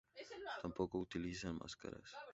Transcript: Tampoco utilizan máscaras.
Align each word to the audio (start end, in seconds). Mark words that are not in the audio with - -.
Tampoco 0.63 0.97
utilizan 0.99 1.57
máscaras. 1.61 2.09